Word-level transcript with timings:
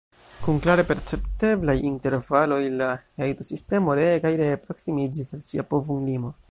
Kun 0.43 0.55
klare 0.61 0.85
percepteblaj 0.91 1.75
intervaloj, 1.91 2.59
la 2.81 2.89
hejtosistemo 3.25 4.01
ree 4.01 4.19
kaj 4.27 4.35
ree 4.45 4.61
proksimiĝis 4.67 5.35
al 5.39 5.49
sia 5.53 5.73
povum-limo. 5.75 6.39